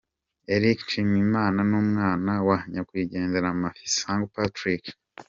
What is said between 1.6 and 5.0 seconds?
n'umwana wa Nyakwigendera Mafisango Patrick.